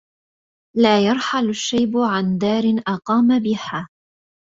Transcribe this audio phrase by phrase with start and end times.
[0.77, 3.87] لا يرحل الشيب عن دار أقام بها